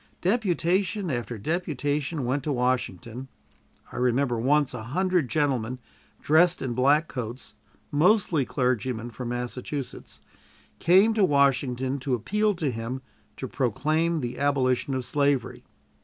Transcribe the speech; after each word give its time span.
Deputation 0.21 1.11
after 1.11 1.37
deputation 1.37 2.25
went 2.25 2.41
to 2.43 2.51
Washington. 2.51 3.27
I 3.91 3.97
remember 3.97 4.39
once 4.39 4.73
a 4.73 4.81
hundred 4.81 5.29
gentlemen, 5.29 5.77
dressed 6.23 6.59
in 6.59 6.73
black 6.73 7.07
coats, 7.07 7.53
mostly 7.91 8.43
clergymen, 8.43 9.11
from 9.11 9.29
Massachusetts, 9.29 10.19
came 10.79 11.13
to 11.13 11.23
Washington 11.23 11.99
to 11.99 12.15
appeal 12.15 12.55
to 12.55 12.71
him 12.71 13.03
to 13.37 13.47
proclaim 13.47 14.21
the 14.21 14.39
abolition 14.39 14.95
of 14.95 15.05
slavery. 15.05 15.63